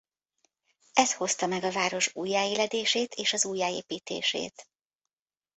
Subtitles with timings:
[0.93, 4.69] Ez hozta hozta meg a város újjáéledését és az újjáépítését.